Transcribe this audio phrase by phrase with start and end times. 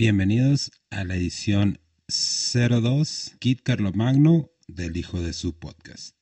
[0.00, 1.78] Bienvenidos a la edición
[2.08, 6.16] 02 Kit Carlomagno del hijo de su podcast.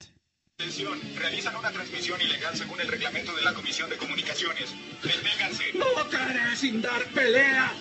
[0.59, 4.75] Atención, realizan una transmisión ilegal según el reglamento de la Comisión de Comunicaciones.
[5.01, 5.63] Deténganse.
[5.75, 7.73] No caeré sin dar pelea.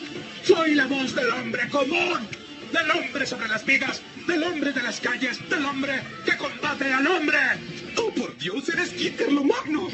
[0.44, 2.28] Soy la voz del hombre común,
[2.72, 7.08] del hombre sobre las vigas, del hombre de las calles, del hombre que combate al
[7.08, 7.40] hombre.
[7.98, 9.88] ¡Oh, por Dios, eres Kit Carlomagno!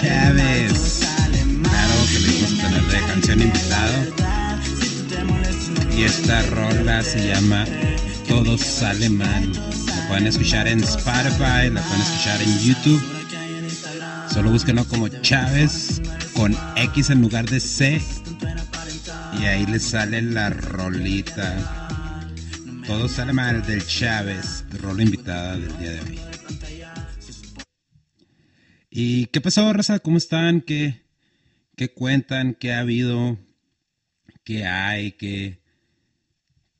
[0.00, 1.00] Chávez.
[1.62, 4.04] Claro que le dimos tener de canción invitado.
[5.96, 7.64] Y esta rola se llama
[8.28, 9.52] Todo sale mal.
[9.86, 13.02] La pueden escuchar en Spotify, la pueden escuchar en YouTube.
[14.32, 16.02] Solo búsquenlo como Chávez
[16.34, 18.02] con X en lugar de C.
[19.40, 21.88] Y ahí les sale la rolita.
[22.86, 26.33] Todo sale mal del Chávez, rola invitada del día de hoy.
[28.96, 29.98] ¿Y qué pasó, Raza?
[29.98, 30.60] ¿Cómo están?
[30.60, 31.02] ¿Qué,
[31.76, 32.54] qué cuentan?
[32.54, 33.40] ¿Qué ha habido?
[34.44, 35.10] ¿Qué hay?
[35.10, 35.58] ¿Qué,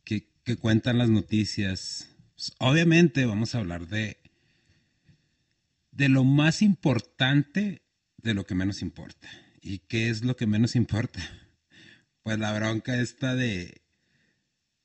[0.05, 2.09] qué, cuentan las noticias?
[2.37, 4.19] Pues, obviamente vamos a hablar de,
[5.91, 7.83] de lo más importante
[8.19, 9.29] de lo que menos importa.
[9.61, 11.21] ¿Y qué es lo que menos importa?
[12.23, 13.83] Pues la bronca esta de,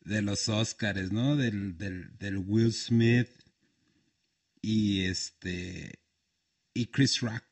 [0.02, 1.36] de los Oscars, ¿no?
[1.36, 3.30] Del, del, del Will Smith
[4.62, 6.00] y este
[6.80, 7.44] y Chris Rock.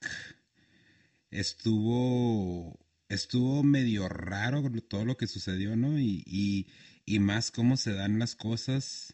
[1.31, 2.79] Estuvo
[3.09, 5.99] estuvo medio raro todo lo que sucedió, ¿no?
[5.99, 6.23] Y,
[7.05, 9.13] y, más cómo se dan las cosas.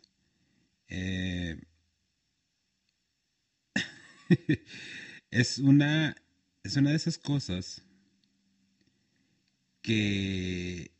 [0.87, 1.59] Eh,
[5.31, 6.15] es una
[6.63, 7.81] es una de esas cosas
[9.81, 10.91] que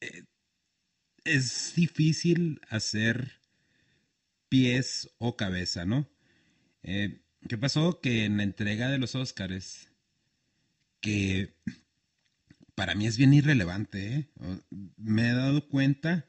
[0.00, 0.24] eh,
[1.24, 3.40] es difícil hacer
[4.48, 6.08] pies o cabeza, ¿no?
[6.82, 8.00] Eh, ¿Qué pasó?
[8.00, 9.90] Que en la entrega de los Óscares,
[11.00, 11.54] que
[12.74, 14.28] para mí es bien irrelevante, ¿eh?
[14.96, 16.28] Me he dado cuenta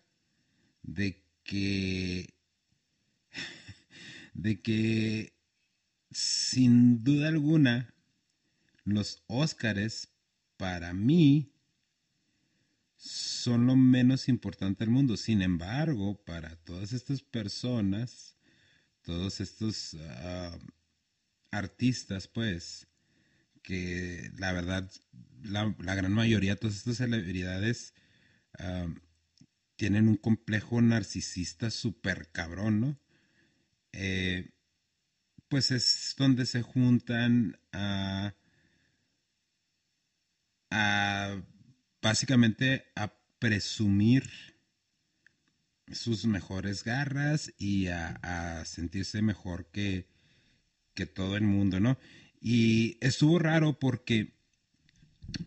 [0.84, 2.34] de que,
[4.34, 5.34] de que
[6.12, 7.94] sin duda alguna,
[8.84, 10.10] los Óscares
[10.58, 11.54] para mí
[12.96, 15.18] son lo menos importante del mundo.
[15.18, 18.36] Sin embargo, para todas estas personas,
[19.04, 20.58] todos estos ah,
[21.52, 22.88] artistas, pues,
[23.62, 24.90] que la verdad,
[25.44, 27.94] la, gran mayoría, todas estas celebridades
[29.76, 33.00] tienen un complejo narcisista súper cabrón, ¿no?
[33.94, 34.50] Eh,
[35.48, 38.36] pues es donde se juntan a,
[40.70, 41.42] a
[42.02, 44.30] básicamente a presumir
[45.92, 50.08] sus mejores garras y a sentirse mejor que,
[50.94, 51.98] que todo el mundo, ¿no?
[52.42, 54.34] Y estuvo raro porque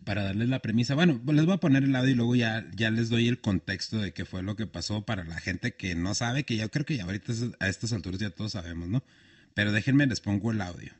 [0.05, 2.65] para darles la premisa, bueno, pues les voy a poner el audio y luego ya,
[2.75, 5.95] ya les doy el contexto de qué fue lo que pasó para la gente que
[5.95, 9.03] no sabe, que yo creo que ya ahorita a estas alturas ya todos sabemos, ¿no?
[9.53, 10.93] Pero déjenme, les pongo el audio.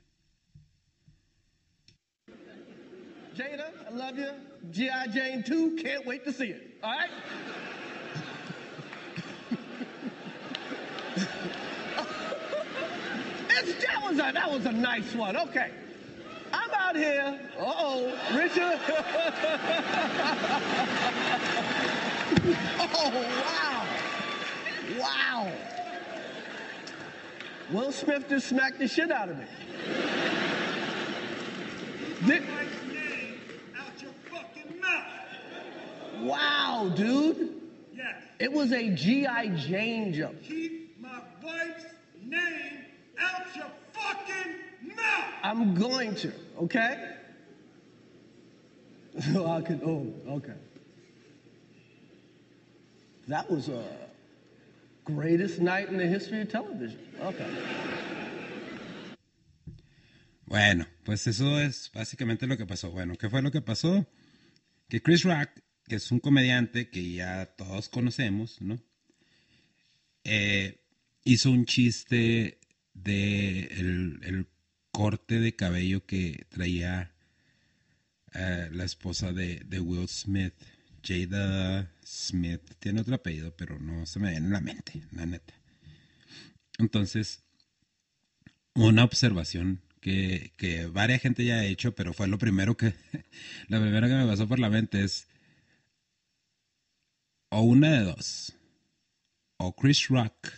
[3.35, 4.31] Jada, I love you.
[4.71, 5.07] G.I.
[5.07, 6.79] Jane 2, can't wait to see it.
[6.83, 7.09] All right?
[13.55, 15.37] It's, that, was a, that was a nice one.
[15.37, 15.69] Okay.
[16.51, 17.39] I'm out here.
[17.57, 18.79] Uh oh, Richard.
[22.95, 23.11] oh,
[23.41, 23.85] wow.
[24.99, 25.51] Wow.
[27.71, 29.45] Will Smith just smacked the shit out of me.
[32.27, 33.39] Did- name
[33.77, 35.05] out your fucking mouth.
[36.21, 37.61] Wow, dude.
[37.95, 38.15] Yes.
[38.39, 39.47] It was a G.I.
[39.49, 40.41] Jane jump.
[40.43, 41.85] Keep my wife's
[42.23, 42.72] name
[43.19, 45.33] out your fucking mouth.
[45.43, 46.31] I'm going to,
[46.63, 47.15] okay?
[49.35, 50.53] Oh, I could, oh, okay.
[53.27, 53.83] That was a
[55.05, 56.99] greatest night in the history of television.
[57.21, 57.47] Okay.
[60.45, 62.91] Bueno, pues eso es básicamente lo que pasó.
[62.91, 64.05] Bueno, ¿qué fue lo que pasó?
[64.89, 65.49] Que Chris Rock,
[65.87, 68.77] que es un comediante que ya todos conocemos, ¿no?
[70.23, 70.79] Eh,
[71.23, 72.59] hizo un chiste
[72.93, 74.47] de el,
[74.91, 77.15] corte de cabello que traía
[78.33, 80.53] eh, la esposa de, de, Will Smith,
[81.03, 82.61] Jada Smith.
[82.77, 85.55] Tiene otro apellido, pero no se me viene en la mente, la neta.
[86.77, 87.43] Entonces,
[88.75, 92.93] una observación que, que varias gente ya ha hecho, pero fue lo primero que,
[93.67, 95.27] la primera que me pasó por la mente es,
[97.49, 98.53] o una de dos,
[99.57, 100.49] o Chris Rock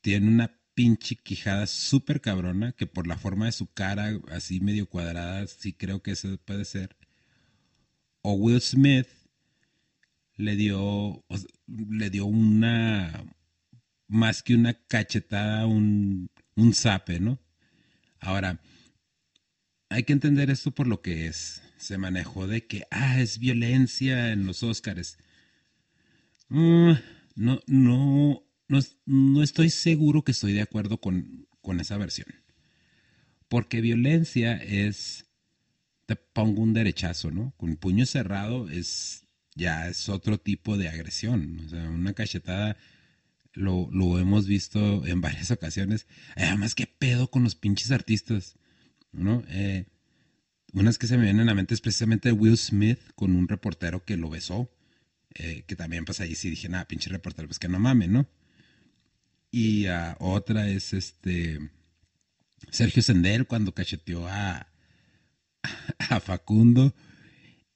[0.00, 4.88] tiene una pinche quijada súper cabrona, que por la forma de su cara, así medio
[4.88, 6.96] cuadrada, sí creo que eso puede ser.
[8.22, 9.08] O Will Smith
[10.36, 11.24] le dio,
[11.66, 13.24] le dio una,
[14.08, 17.38] más que una cachetada, un, un zape, ¿no?
[18.20, 18.60] Ahora,
[19.90, 21.62] hay que entender esto por lo que es.
[21.76, 25.18] Se manejó de que, ah, es violencia en los Óscares.
[26.48, 26.92] Mm,
[27.36, 31.46] no, no, no, estoy seguro que estoy de acuerdo con,
[31.80, 32.28] esa versión.
[33.48, 35.26] Porque violencia es,
[36.06, 37.52] te pongo un derechazo, ¿no?
[37.56, 41.60] Con puño cerrado es, ya es otro tipo de agresión.
[41.66, 42.76] O sea, una cachetada
[43.52, 46.06] lo, hemos visto en varias ocasiones.
[46.36, 48.56] Además, ¿qué pedo con los pinches artistas?
[49.12, 49.44] ¿No?
[49.48, 49.86] Eh,
[50.72, 54.04] unas que se me vienen a la mente es precisamente Will Smith con un reportero
[54.04, 54.70] que lo besó.
[55.36, 58.28] Eh, que también pasa ahí sí dije, nada, pinche reportero, pues que no mame, ¿no?
[59.56, 59.86] Y
[60.18, 61.60] otra es este
[62.72, 64.66] Sergio Sender cuando cacheteó a,
[66.10, 66.92] a Facundo.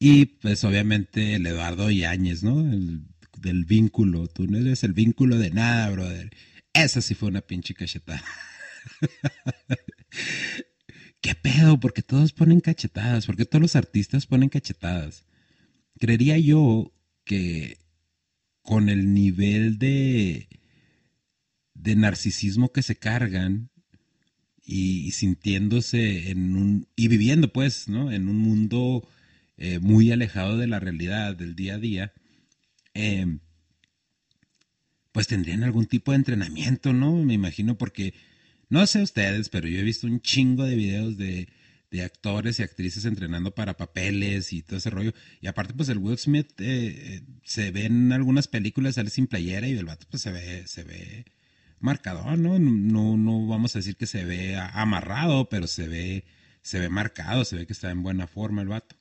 [0.00, 2.58] Y pues obviamente el Eduardo Yáñez, ¿no?
[2.58, 3.04] El,
[3.40, 4.26] del vínculo.
[4.26, 6.30] Tú no eres el vínculo de nada, brother.
[6.72, 8.24] Esa sí fue una pinche cachetada.
[11.20, 11.78] ¿Qué pedo?
[11.78, 13.26] Porque todos ponen cachetadas.
[13.26, 15.26] Porque todos los artistas ponen cachetadas.
[16.00, 16.92] Creería yo
[17.24, 17.78] que
[18.62, 20.48] con el nivel de
[21.80, 23.70] de narcisismo que se cargan
[24.64, 28.12] y, sintiéndose en un, y viviendo pues, ¿no?
[28.12, 29.08] En un mundo
[29.56, 32.12] eh, muy alejado de la realidad del día a día,
[32.94, 33.40] em,
[35.12, 37.16] pues tendrían algún tipo de entrenamiento, ¿no?
[37.24, 38.14] Me imagino porque,
[38.68, 41.48] no sé ustedes, pero yo he visto un chingo de videos de,
[41.90, 45.14] de actores y actrices entrenando para papeles y todo ese rollo.
[45.40, 49.26] Y aparte, pues el Will Smith eh, eh, se ve en algunas películas, sale sin
[49.26, 51.24] playera y el vato pues se ve, se ve
[51.80, 52.58] marcador, ¿no?
[52.58, 56.24] No, no vamos a decir que se ve amarrado, pero se ve,
[56.62, 58.96] se ve marcado, se ve que está en buena forma el vato.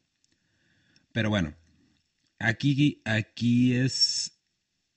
[1.11, 1.55] Pero bueno,
[2.39, 4.39] aquí, aquí es,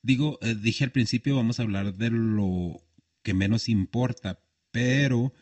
[0.03, 2.82] digo, eh, dije al principio vamos a hablar de lo
[3.23, 4.41] que menos importa,
[4.71, 5.32] pero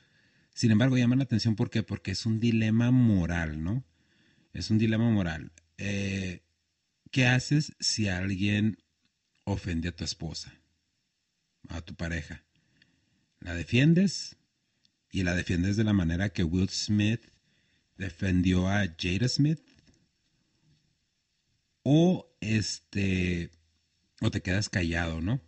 [0.54, 1.82] sin embargo llama la atención ¿por qué?
[1.82, 3.84] porque es un dilema moral, ¿no?
[4.52, 5.52] Es un dilema moral.
[5.76, 6.42] Eh,
[7.10, 8.78] ¿Qué haces si alguien
[9.44, 10.57] ofende a tu esposa?
[11.68, 12.44] A tu pareja.
[13.40, 14.36] La defiendes
[15.10, 17.22] y la defiendes de la manera que Will Smith
[17.96, 19.60] defendió a Jada Smith.
[21.82, 23.50] O este
[24.20, 25.40] o te quedas callado, ¿no?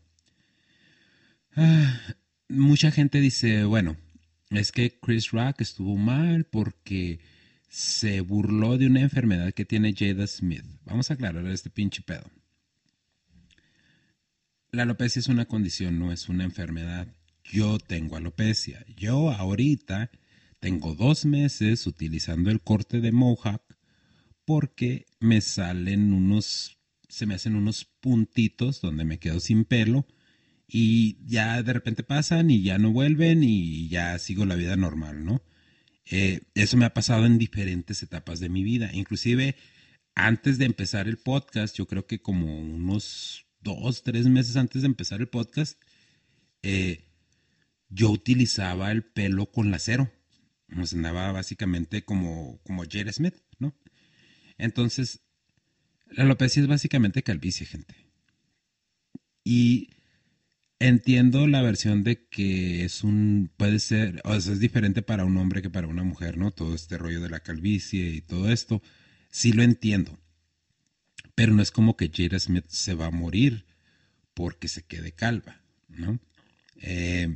[1.57, 2.01] Ah,
[2.49, 3.97] mucha gente dice, bueno,
[4.51, 7.21] es que Chris Rock estuvo mal porque
[7.69, 10.65] se burló de una enfermedad que tiene Jada Smith.
[10.85, 12.31] Vamos a aclarar este pinche pedo.
[14.73, 17.09] La alopecia es una condición, no es una enfermedad.
[17.43, 18.87] Yo tengo alopecia.
[18.97, 20.13] Yo ahorita
[20.61, 23.63] tengo dos meses utilizando el corte de Mohawk
[24.45, 30.07] porque me salen unos, se me hacen unos puntitos donde me quedo sin pelo
[30.69, 35.25] y ya de repente pasan y ya no vuelven y ya sigo la vida normal,
[35.25, 35.43] ¿no?
[36.05, 38.91] Eh, eso me ha pasado en diferentes etapas de mi vida.
[38.93, 39.57] Inclusive
[40.15, 44.89] antes de empezar el podcast, yo creo que como unos dos, tres meses antes de
[44.89, 45.81] empezar el podcast,
[46.63, 47.05] eh,
[47.89, 50.11] yo utilizaba el pelo con lacero.
[50.69, 53.75] Nos andaba básicamente como, como Jerry Smith, ¿no?
[54.57, 55.21] Entonces,
[56.07, 57.95] la alopecia es básicamente calvicie, gente.
[59.43, 59.91] Y
[60.79, 65.37] entiendo la versión de que es un, puede ser, o sea, es diferente para un
[65.37, 66.51] hombre que para una mujer, ¿no?
[66.51, 68.83] Todo este rollo de la calvicie y todo esto.
[69.31, 70.19] Sí lo entiendo.
[71.41, 73.65] Pero no es como que Jada Smith se va a morir
[74.35, 76.21] porque se quede calva, ¿no?
[76.83, 77.35] Eh,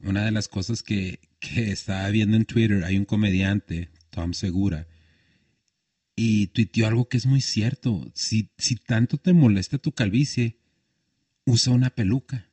[0.00, 4.86] una de las cosas que, que, estaba viendo en Twitter, hay un comediante, Tom Segura,
[6.14, 8.12] y tuiteó algo que es muy cierto.
[8.12, 10.58] Si, si tanto te molesta tu calvicie,
[11.46, 12.50] usa una peluca.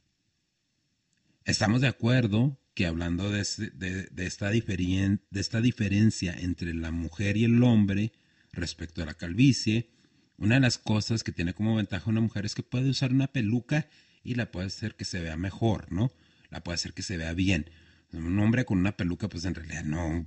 [1.43, 7.43] Estamos de acuerdo que hablando de, de- esta de esta diferencia entre la mujer y
[7.43, 8.13] el hombre
[8.53, 9.89] respecto a la calvicie,
[10.37, 13.27] una de las cosas que tiene como ventaja una mujer es que puede usar una
[13.27, 13.87] peluca
[14.23, 16.11] y la puede hacer que se vea mejor, ¿no?
[16.49, 17.69] La puede hacer que se vea bien.
[18.11, 20.25] Un hombre con una peluca, pues en realidad no.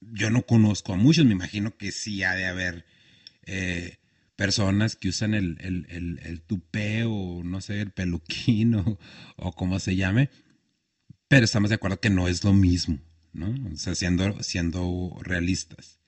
[0.00, 2.84] Yo no conozco a muchos, me imagino que sí ha de haber
[3.46, 3.98] eh,
[4.36, 8.98] personas que usan el, el, el, tupé o no sé, el peluquín o,
[9.36, 10.30] o como se llame,
[11.28, 12.98] pero estamos de acuerdo que no es lo mismo,
[13.32, 13.54] ¿no?
[13.72, 16.00] O sea, siendo, siendo realistas.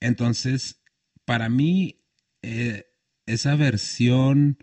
[0.00, 0.82] Entonces,
[1.24, 2.05] para mí,
[2.42, 2.86] eh,
[3.26, 4.58] esa versión,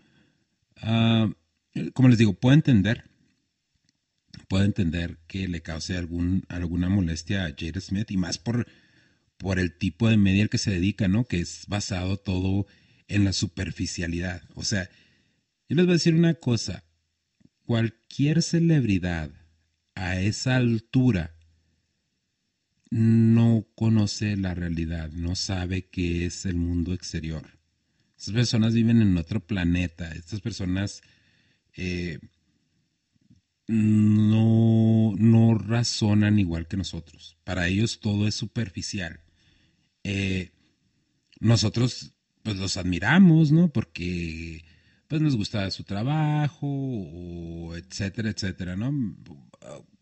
[0.76, 1.30] ah,
[1.92, 3.10] como les digo, puedo entender,
[4.48, 8.66] puedo entender que le cause algún, alguna molestia a Jada Smith y más por,
[9.36, 11.24] por el tipo de media al que se dedica, ¿no?
[11.24, 12.66] Que es basado todo
[13.08, 14.42] en la superficialidad.
[14.54, 14.88] O sea,
[15.68, 16.84] yo les voy a decir una cosa,
[17.64, 19.30] cualquier celebridad
[19.94, 21.34] a esa altura
[22.90, 27.53] no conoce la realidad, no sabe qué es el mundo exterior.
[28.16, 31.02] Estas personas viven en otro planeta, estas personas
[31.76, 32.18] eh,
[33.66, 37.36] no, no razonan igual que nosotros.
[37.44, 39.20] Para ellos todo es superficial.
[40.04, 40.52] Eh,
[41.40, 43.72] nosotros pues los admiramos, ¿no?
[43.72, 44.64] Porque
[45.08, 48.92] pues nos gusta su trabajo, o etcétera, etcétera, ¿no?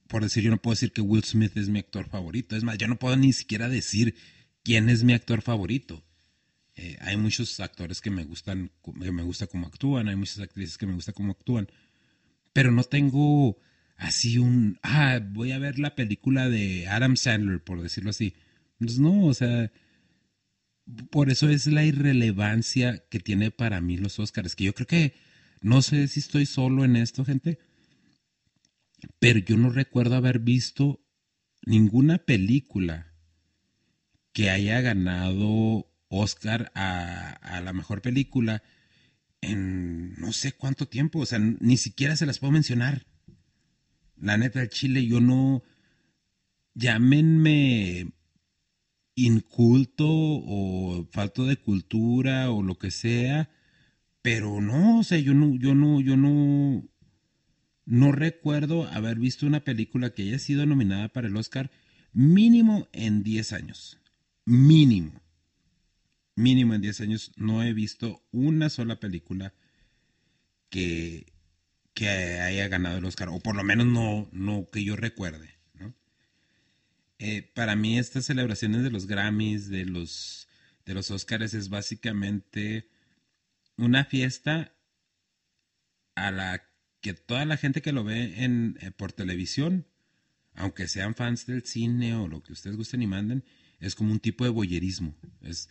[0.09, 2.57] Por decir, yo no puedo decir que Will Smith es mi actor favorito.
[2.57, 4.15] Es más, yo no puedo ni siquiera decir
[4.63, 6.05] quién es mi actor favorito.
[6.75, 10.79] Eh, hay muchos actores que me gustan, que me gusta cómo actúan, hay muchas actrices
[10.79, 11.69] que me gusta cómo actúan,
[12.53, 13.59] pero no tengo
[13.97, 18.35] así un, ah, voy a ver la película de Adam Sandler, por decirlo así.
[18.79, 19.71] Pues no, o sea,
[21.11, 25.15] por eso es la irrelevancia que tiene para mí los Oscars, que yo creo que,
[25.61, 27.59] no sé si estoy solo en esto, gente,
[29.19, 31.05] pero yo no recuerdo haber visto
[31.65, 33.15] ninguna película
[34.33, 38.63] que haya ganado Oscar a, la mejor película
[39.41, 43.07] en no sé cuánto tiempo, o sea, ni siquiera se las puedo mencionar.
[44.21, 45.63] La neta Chile, yo no,
[46.75, 48.13] llámenme
[49.15, 53.51] inculto o falto de cultura o lo que sea,
[54.21, 56.87] pero no, o sea, yo no, yo no, yo no,
[57.87, 61.71] no recuerdo haber visto una película que haya sido nominada para el Oscar
[62.13, 63.99] mínimo en 10 años.
[64.45, 65.22] Mínimo.
[66.35, 69.55] Mínimo en 10 años no he visto una sola película
[70.71, 71.33] que,
[71.95, 75.59] que haya ganado el Oscar, o por lo menos no, no que yo recuerde.
[75.75, 75.95] ¿no?
[77.19, 80.49] Eh, para mí estas celebraciones de los Grammys, de los,
[80.87, 82.89] de los Oscars, es básicamente
[83.77, 84.75] una fiesta
[86.15, 86.65] a la
[87.01, 89.87] que toda la gente que lo ve en, eh, por televisión,
[90.55, 93.45] aunque sean fans del cine o lo que ustedes gusten y manden,
[93.81, 95.15] es como un tipo de boyerismo.
[95.43, 95.69] Es,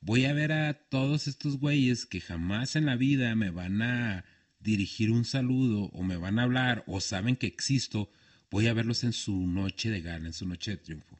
[0.00, 4.24] voy a ver a todos estos güeyes que jamás en la vida me van a
[4.60, 8.10] dirigir un saludo o me van a hablar o saben que existo,
[8.50, 11.18] voy a verlos en su noche de gala, en su noche de triunfo.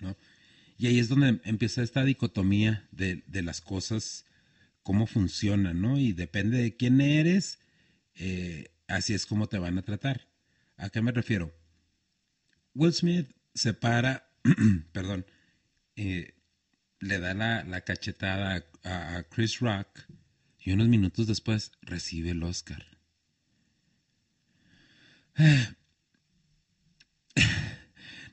[0.00, 0.16] ¿no?
[0.78, 4.24] Y ahí es donde empieza esta dicotomía de, de las cosas,
[4.82, 5.98] cómo funcionan, ¿no?
[5.98, 7.58] Y depende de quién eres,
[8.14, 10.28] eh, así es como te van a tratar.
[10.76, 11.52] ¿A qué me refiero?
[12.74, 14.30] Will Smith se para,
[14.92, 15.26] perdón,
[15.96, 16.37] eh,
[17.00, 19.88] le da la, cachetada a, a, Chris Rock
[20.58, 22.86] y unos minutos después recibe el Oscar.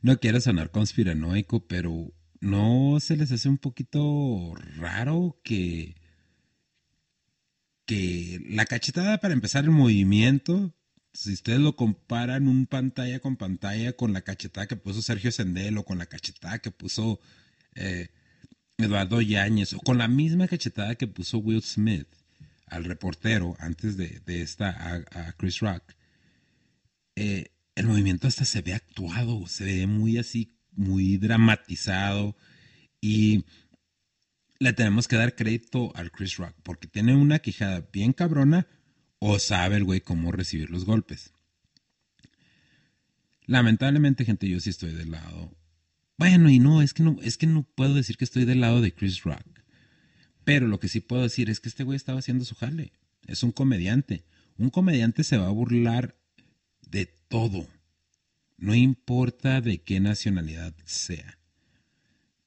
[0.02, 5.96] No quiero sonar conspiranoico, pero ¿no se les hace un poquito raro que,
[7.88, 10.76] que la cachetada para empezar el movimiento,
[11.12, 15.78] si ustedes lo comparan un pantalla con pantalla con la cachetada que puso Sergio Sendel
[15.80, 17.20] o con la cachetada que puso
[17.74, 18.10] eh,
[18.78, 22.08] Eduardo Yáñez o con la misma cachetada que puso Will Smith
[22.68, 25.84] al reportero antes de, de esta a, Chris Rock,
[27.16, 32.36] eh, el movimiento hasta se ve actuado, se ve muy así, muy dramatizado
[33.00, 33.46] y
[34.60, 38.68] le tenemos que dar crédito al Chris Rock porque tiene una quijada bien cabrona
[39.20, 41.32] o sabe el güey cómo recibir los golpes.
[43.46, 45.52] Lamentablemente, gente, yo sí estoy del lado.
[46.18, 48.82] Bueno, y no, es que no, es que no puedo decir que estoy del lado
[48.82, 49.44] de Chris Rock.
[50.46, 52.94] Pero lo que sí puedo decir es que este güey estaba haciendo su jale.
[53.28, 54.24] Es un comediante.
[54.58, 56.16] Un comediante se va a burlar
[56.90, 57.68] de todo.
[58.58, 61.40] No importa de qué nacionalidad sea.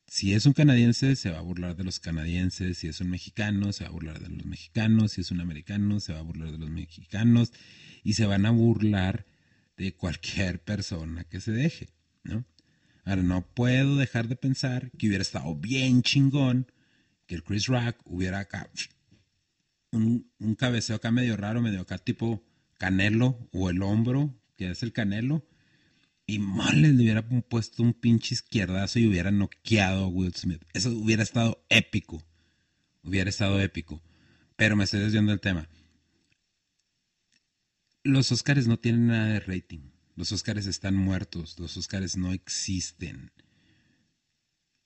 [0.07, 2.79] Si es un canadiense, se va a burlar de los canadienses.
[2.79, 5.13] Si es un mexicano, se va a burlar de los mexicanos.
[5.13, 7.53] Si es un americano, se va a burlar de los mexicanos.
[8.03, 9.27] Y se van a burlar
[9.77, 11.91] de cualquier persona que se deje,
[12.23, 12.47] ¿no?
[13.09, 16.71] Ahora, no puedo dejar de pensar que hubiera estado bien chingón
[17.27, 18.69] que el Chris Rock hubiera acá
[19.93, 22.45] un, un cabeceo acá medio raro, medio acá tipo
[22.77, 25.47] canelo o el hombro, que es el canelo,
[26.27, 30.62] y mal le hubiera puesto un pinche izquierdazo y hubiera noqueado a Will Smith.
[30.75, 32.23] Eso hubiera estado épico.
[33.03, 34.03] Hubiera estado épico.
[34.57, 35.67] Pero me estoy desviando del tema.
[38.05, 39.98] Los Oscars no tienen nada de rating.
[40.19, 41.61] Los Oscars están muertos.
[41.61, 43.31] Los Oscars no existen.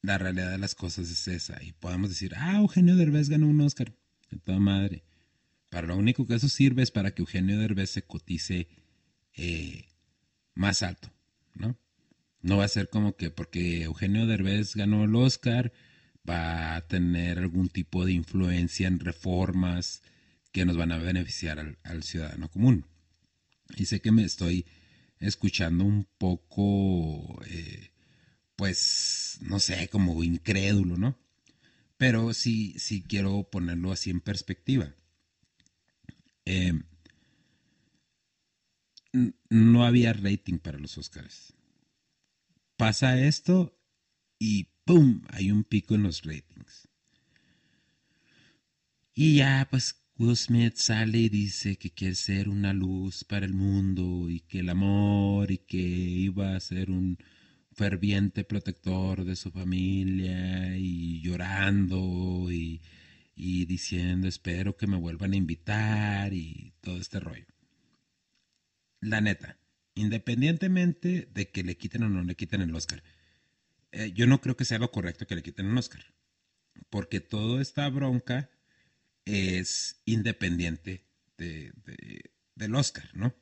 [0.03, 1.62] La realidad de las cosas es esa.
[1.62, 3.95] Y podemos decir, ah, Eugenio Derbez ganó un Oscar.
[4.31, 5.05] De toda madre.
[5.71, 8.69] Para lo único que eso sirve es para que Eugenio Derbez se cotice
[9.35, 9.87] eh,
[10.55, 11.11] más alto,
[11.55, 11.79] ¿no?
[12.43, 15.73] No va a ser como que porque Eugenio Derbez ganó el Oscar,
[16.29, 20.03] va a tener algún tipo de influencia en reformas
[20.51, 22.85] que nos van a beneficiar al, ciudadano común.
[23.77, 24.67] Y sé que me estoy
[25.23, 27.91] escuchando un poco, eh,
[28.57, 31.19] pues, no sé, como incrédulo, ¿no?
[31.97, 34.95] Pero sí, sí quiero ponerlo así en perspectiva.
[36.45, 36.73] Eh,
[39.49, 41.55] no había rating para los Oscars.
[42.76, 43.79] Pasa esto
[44.38, 45.23] y ¡pum!
[45.29, 46.88] Hay un pico en los ratings.
[49.14, 53.54] Y ya, pues Will Smith sale y dice que quiere ser una luz para el
[53.54, 57.19] mundo y que el amor y que iba a ser un
[57.73, 62.83] ferviente protector de su familia y llorando y,
[63.35, 67.47] y diciendo espero que me vuelvan a invitar y todo este rollo.
[69.00, 69.59] La neta,
[69.95, 73.02] independientemente de que le quiten o no le quiten el Oscar,
[73.92, 76.04] eh, yo no creo que sea lo correcto que le quiten un Oscar,
[76.90, 78.50] porque toda esta bronca
[79.25, 81.05] es independiente
[81.38, 81.73] de,
[82.55, 83.35] del Oscar, ¿no?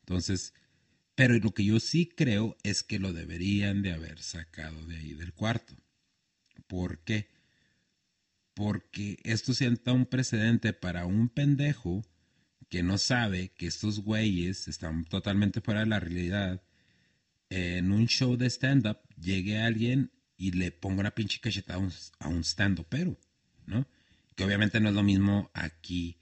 [0.00, 0.54] Entonces,
[1.14, 5.14] pero lo que yo sí creo es que lo deberían de haber sacado de ahí
[5.14, 5.74] del cuarto.
[6.66, 7.28] ¿Por qué?
[8.54, 12.04] Porque esto sienta un precedente para un pendejo
[12.68, 16.62] que no sabe que estos güeyes están totalmente fuera de la realidad
[17.50, 21.80] en un show de stand-up llegue alguien y le ponga una pinche cachetada
[22.20, 23.18] a un, stand-up, pero,
[23.66, 23.86] ¿no?
[24.38, 26.16] Que obviamente no es lo mismo aquí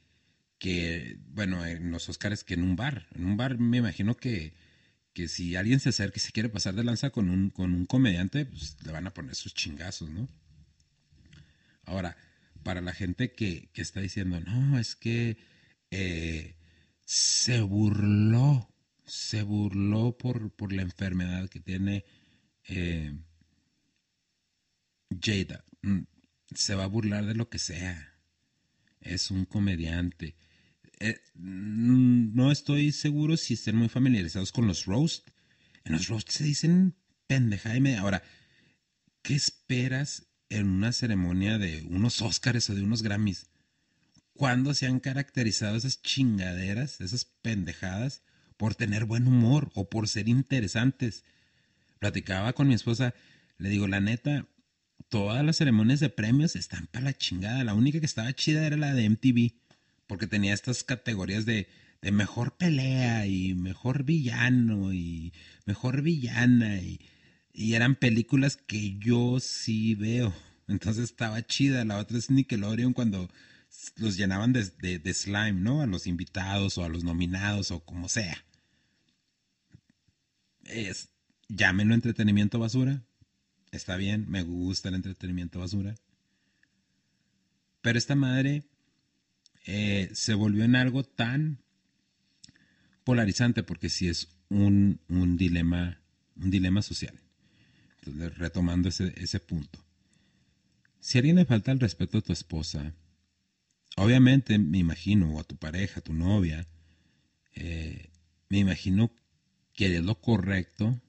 [0.59, 3.07] que, bueno, en los Oscars que en un bar.
[3.15, 4.55] En un bar me imagino que,
[5.13, 7.85] que si alguien se acerca y se quiere pasar de lanza con un, con un
[7.85, 10.29] comediante, pues le van a poner sus chingazos, ¿no?
[11.85, 12.17] Ahora,
[12.63, 15.37] para la gente que, que está diciendo, no, es que
[15.91, 16.57] eh,
[17.05, 18.69] se burló
[19.07, 22.05] se burló por, por la enfermedad que tiene
[22.69, 23.17] eh,
[25.21, 25.65] Jada.
[26.55, 28.15] Se va a burlar de lo que sea.
[29.01, 30.37] Es un comediante.
[30.99, 35.29] Eh, no estoy seguro si estén muy familiarizados con los roast.
[35.85, 36.95] En los roast se dicen
[37.27, 38.23] pendeja y Ahora,
[39.23, 43.47] ¿qué esperas en una ceremonia de unos Oscars o de unos Grammys?
[44.33, 48.23] ¿Cuándo se han caracterizado esas chingaderas, esas pendejadas?
[48.57, 51.25] por tener buen humor o por ser interesantes.
[51.99, 53.15] Platicaba con mi esposa,
[53.59, 54.47] le digo, la neta,
[55.09, 57.65] todas las ceremonias de premios están para la chingada.
[57.65, 59.53] La única que estaba chida era la de MTV,
[60.07, 61.69] porque tenía estas categorías de,
[62.03, 65.33] de mejor pelea y mejor villano y
[65.65, 67.01] mejor villana y,
[67.53, 70.35] y eran películas que yo sí veo.
[70.69, 71.85] Entonces estaba chida.
[71.85, 73.29] La otra es Nickelodeon cuando
[73.97, 75.83] los llenaban de, de, slime, ¿no?
[75.83, 78.45] A los invitados o a los nominados o como sea.
[80.65, 81.11] Es,
[81.49, 83.05] llámenlo entretenimiento basura.
[83.77, 85.95] Está bien, me gusta el entretenimiento basura.
[87.83, 88.65] Pero esta madre
[89.67, 91.59] eh, se volvió en algo tan
[93.05, 96.01] polarizante porque sí es un, un dilema,
[96.37, 97.15] un dilema social.
[97.99, 99.85] Entonces, retomando ese, ese punto.
[100.99, 102.95] Si a alguien le falta el respeto a tu esposa,
[103.97, 106.67] obviamente me imagino, o a tu pareja, a tu novia,
[107.55, 108.11] eh,
[108.49, 109.13] me imagino
[109.75, 111.01] que harías lo correcto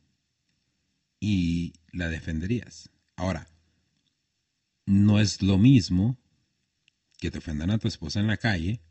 [1.20, 2.90] y la defenderías.
[3.16, 3.48] Ahora,
[4.86, 6.18] no es lo mismo
[7.20, 8.82] que te ofendan a tu esposa en la calle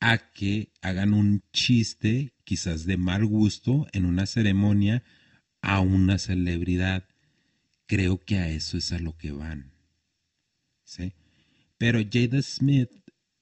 [0.00, 5.02] a que hagan un chiste quizás de mal gusto en una ceremonia
[5.62, 7.08] a una celebridad.
[7.86, 9.72] Creo que a eso es a lo que van.
[10.84, 11.14] ¿Sí?
[11.78, 12.90] Pero Jada Smith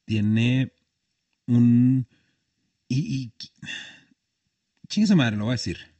[0.04, 0.72] tiene
[1.46, 2.06] un...
[2.88, 3.32] Y,
[5.16, 5.91] madre, lo voy a decir.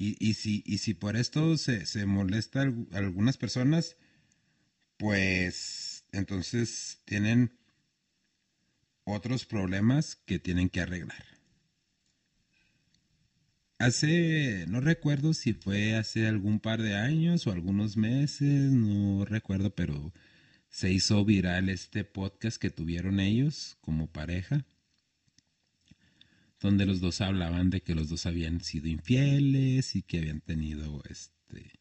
[0.00, 3.96] Y, si, y si por esto se, se molesta algunas personas,
[4.96, 7.58] pues entonces tienen
[9.02, 11.24] otros problemas que tienen que arreglar.
[13.78, 19.74] hace, no recuerdo si fue hace algún par de años o algunos meses, no recuerdo,
[19.74, 20.12] pero
[20.68, 24.64] se hizo viral este podcast que tuvieron ellos como pareja,
[26.60, 31.02] donde los dos hablaban de que los dos habían sido infieles y que habían tenido
[31.08, 31.78] este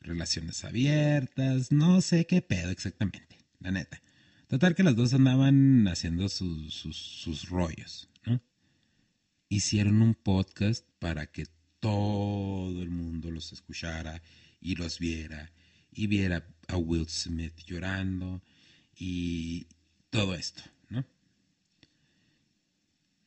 [0.00, 4.02] relaciones abiertas, no sé qué pedo exactamente, la neta.
[4.48, 8.40] Total que los dos andaban haciendo sus, sus, sus rollos, ¿no?
[9.48, 11.46] Hicieron un podcast para que
[11.80, 14.22] todo el mundo los escuchara
[14.60, 15.50] y los viera
[15.90, 18.42] y viera a Will Smith llorando
[18.96, 19.66] y
[20.10, 20.62] todo esto.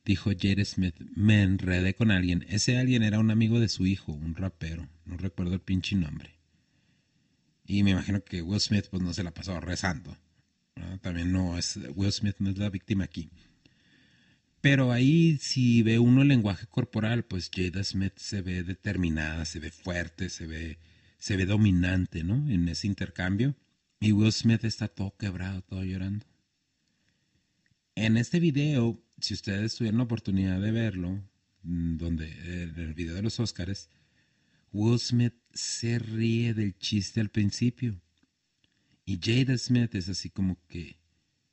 [0.07, 2.45] Dijo Jade Smith, me enredé con alguien.
[2.47, 6.33] Ese alguien era un amigo de su hijo, un rapero, no recuerdo el pinche nombre.
[7.65, 10.17] Y me imagino que Will Smith pues no se la pasó rezando.
[11.01, 13.29] También no es, Will Smith no es la víctima aquí.
[14.61, 19.59] Pero ahí si ve uno el lenguaje corporal, pues Jada Smith se ve determinada, se
[19.59, 20.77] ve fuerte, se ve,
[21.17, 22.49] se ve dominante, ¿no?
[22.49, 23.57] En ese intercambio.
[23.99, 26.25] Y Will Smith está todo quebrado, todo llorando.
[27.95, 31.21] En este video, si ustedes tuvieron la oportunidad de verlo,
[31.63, 32.29] mm, donde
[32.63, 33.89] en el video de los Oscars,
[34.71, 37.99] Will Smith se ríe del chiste al principio.
[39.05, 40.99] Y Jada Smith es así como que,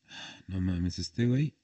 [0.08, 1.54] ah, no mames, este güey.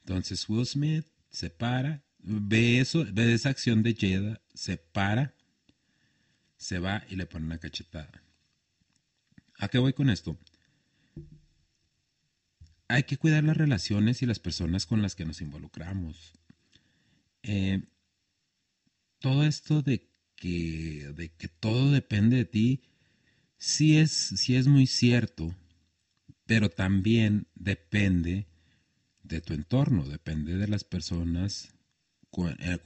[0.00, 5.34] Entonces Will Smith se para, ve eso, ve esa acción de Jada, se para,
[6.56, 8.22] se va y le pone una cachetada.
[9.58, 10.38] ¿A qué voy con esto?
[12.90, 16.32] Hay que cuidar las relaciones y las personas con las que nos involucramos.
[17.44, 17.84] Eh,
[19.20, 22.82] todo esto de que, de que todo depende de ti,
[23.58, 25.54] sí es, sí es muy cierto,
[26.46, 28.48] pero también depende
[29.22, 31.72] de tu entorno, depende de las personas
[32.30, 32.78] con, eh,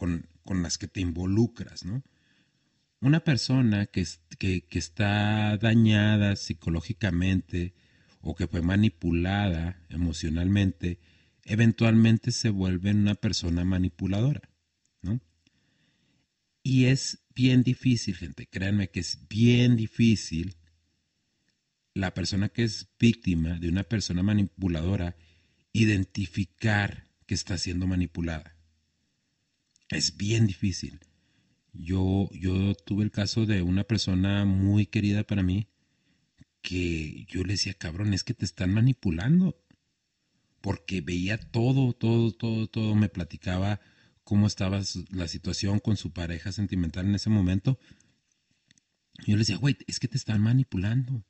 [0.51, 2.03] las que te involucras, ¿no?
[3.01, 4.07] Una persona que,
[4.39, 7.73] que, que está dañada psicológicamente
[8.25, 10.99] o que fue manipulada emocionalmente,
[11.45, 14.49] eventualmente se vuelve una persona manipuladora,
[15.03, 15.21] ¿no?
[16.63, 20.57] Y es bien difícil, gente, créanme que es bien difícil
[21.93, 25.17] la persona que es víctima de una persona manipuladora
[25.75, 28.57] identificar que está siendo manipulada.
[29.91, 30.99] Es bien difícil.
[31.75, 35.69] Yo, yo tuve el caso de una persona muy querida para mí
[36.65, 39.63] que yo le decía, cabrón, es que te están manipulando.
[40.63, 43.83] Porque veía todo, todo, todo, todo, me platicaba
[44.25, 47.79] cómo estaba la situación con su pareja sentimental en ese momento.
[49.27, 51.27] Yo le decía, güey, es que te están manipulando.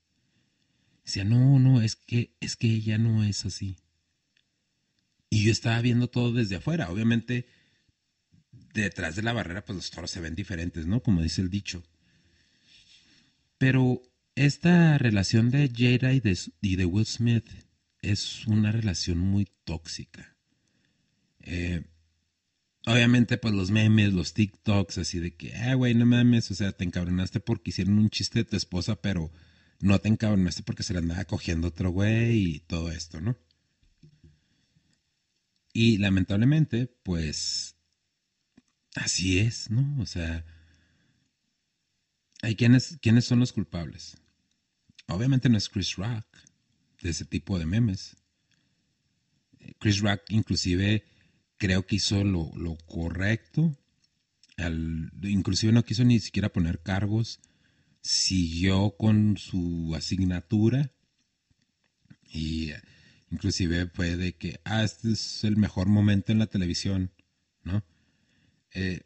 [1.05, 3.77] Decía, no, no, es que, es que ella no es así.
[5.31, 6.93] Y yo estaba viendo todo desde afuera.
[6.93, 7.49] Obviamente,
[8.73, 11.03] detrás de la barrera, pues los toros se ven diferentes, ¿no?
[11.03, 11.83] Como dice el dicho.
[13.59, 14.01] Pero
[14.35, 17.47] esta relación de Jada y de, Will Smith
[18.03, 20.37] es una relación muy tóxica.
[21.41, 21.85] Eh,
[22.87, 26.73] obviamente, pues los memes, los TikToks, así de que, ah, güey, no mames, o sea,
[26.73, 29.31] te encabronaste porque hicieron un chiste de tu esposa, pero
[29.81, 33.37] no te encabronaste porque se la andaba cogiendo otro güey y todo esto, ¿no?
[35.73, 37.77] Y lamentablemente, pues,
[38.95, 40.01] así es, ¿no?
[40.01, 40.45] O sea,
[42.43, 44.17] hay quienes, ¿quiénes son los culpables?
[45.09, 46.27] Obviamente no es Chris Rock,
[47.03, 48.17] de ese tipo de memes.
[49.79, 51.05] Chris Rock inclusive
[51.57, 53.77] creo que hizo lo, correcto.
[55.23, 57.41] inclusive no quiso ni siquiera poner cargos.
[58.01, 60.93] Siguió con su asignatura.
[62.31, 62.73] Y
[63.31, 67.13] inclusive fue de que, ah, este es el mejor momento en la televisión,
[67.63, 67.85] ¿no?
[68.73, 69.03] Eh,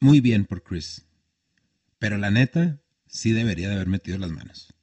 [0.00, 1.06] muy bien por Chris.
[1.98, 4.74] Pero la neta, sí debería de haber metido las manos.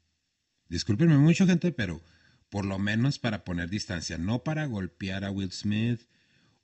[0.69, 2.01] Discúlpenme mucho, gente, pero
[2.49, 6.01] por lo menos para poner distancia, no para golpear a Will Smith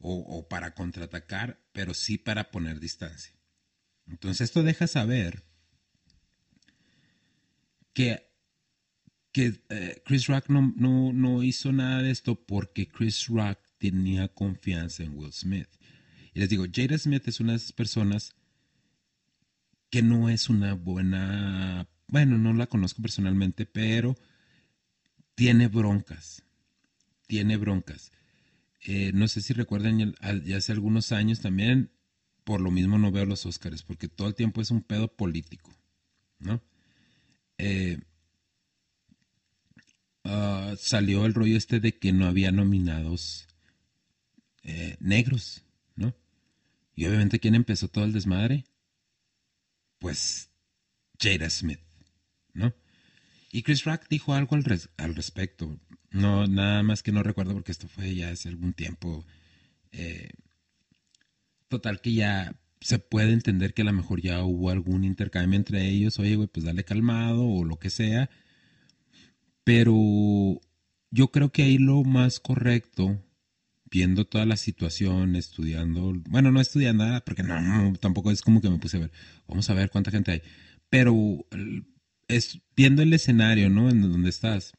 [0.05, 3.33] o, para contraatacar, pero sí para poner distancia.
[4.05, 5.43] Entonces esto deja saber
[7.93, 8.29] que,
[9.31, 10.73] que eh, Chris Rock no,
[11.13, 15.69] no, hizo nada de esto porque Chris Rock tenía confianza en Will Smith.
[16.33, 18.35] Y les digo, Jada Smith es una de esas personas
[19.89, 24.15] que no es una buena bueno, no la conozco personalmente, pero
[25.33, 26.43] tiene broncas,
[27.25, 28.11] tiene broncas.
[28.85, 30.13] Eh, no sé si recuerdan,
[30.45, 31.89] ya hace algunos años también,
[32.43, 35.75] por lo mismo no veo los Óscares, porque todo el tiempo es un pedo político,
[36.37, 36.61] ¿no?
[37.57, 37.99] Eh,
[40.23, 43.47] ah, salió el rollo este de que no había nominados
[44.61, 45.63] eh, negros,
[45.95, 46.15] ¿no?
[46.95, 48.65] Y obviamente, ¿quién empezó todo el desmadre?
[49.97, 50.51] pues
[51.17, 51.82] Jada Smith.
[53.55, 55.77] Y Chris Rock dijo algo al, respecto.
[56.09, 59.23] No, nada más que no recuerdo porque esto fue ya hace algún tiempo.
[59.91, 60.31] Eh,
[61.67, 65.87] total que ya se puede entender que a lo mejor ya hubo algún intercambio entre
[65.87, 66.17] ellos.
[66.17, 68.31] Oye, güey, pues dale calmado o lo que sea.
[69.63, 70.59] Pero
[71.11, 73.23] yo creo que ahí lo más correcto,
[73.85, 78.69] viendo toda la situación, estudiando, bueno, no estudiando nada, porque no, tampoco es como que
[78.71, 79.11] me puse a ver,
[79.47, 80.41] vamos a ver cuánta gente hay,
[80.89, 81.13] pero
[82.75, 83.89] viendo el escenario, ¿no?
[83.89, 84.73] En donde estás.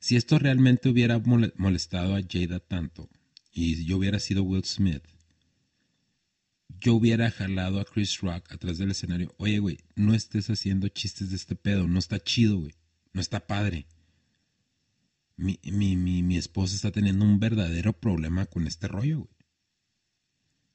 [0.00, 3.08] Si esto realmente hubiera molestado a Jada tanto
[3.52, 5.02] y yo hubiera sido Will Smith,
[6.80, 9.34] yo hubiera jalado a Chris Rock atrás del escenario.
[9.38, 12.74] Oye, güey, no estés haciendo chistes de este pedo, no está chido, güey,
[13.12, 13.86] no está padre
[15.38, 19.30] mi, mi, mi, esposa está teniendo un verdadero problema con este rollo, güey.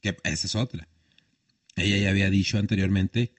[0.01, 0.88] Que esa es otra.
[1.75, 3.36] Ella ya había dicho anteriormente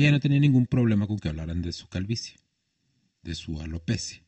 [0.00, 2.36] que ella no tenía ningún problema con que hablaran de su calvicie,
[3.20, 4.24] de su alopecia.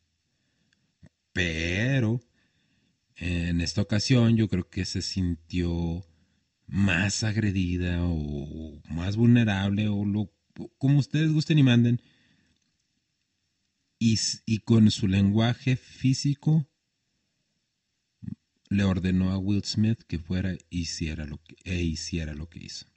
[1.33, 2.21] Pero
[3.17, 6.05] en esta ocasión yo creo que se sintió
[6.67, 10.31] más agredida o más vulnerable o lo,
[10.77, 12.03] como ustedes gusten y manden
[13.99, 16.69] y, con su lenguaje físico
[18.69, 22.92] le ordenó a Will Smith que fuera hiciera lo que, e hiciera lo que hizo.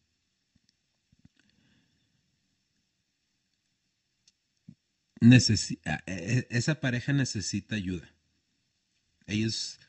[5.22, 5.38] E,
[6.08, 8.08] e, esa pareja necesita ayuda.
[9.28, 9.80] Ellos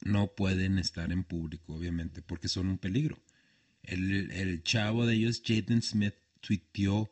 [0.00, 3.22] no pueden estar en público, obviamente, porque son un peligro.
[3.82, 7.10] El, chavo de ellos, Jaden Smith, tuiteó,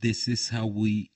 [0.00, 1.10] This is how we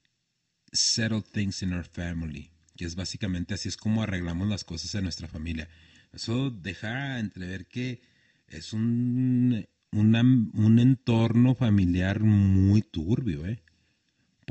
[0.72, 5.04] settle things in our family, que es básicamente así es como arreglamos las cosas en
[5.04, 5.68] nuestra familia.
[6.12, 8.02] Eso deja entrever que
[8.48, 13.62] es un, un entorno familiar muy turbio, ¿eh?